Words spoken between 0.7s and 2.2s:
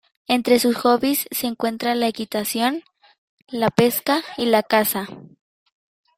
hobbies se encuentran la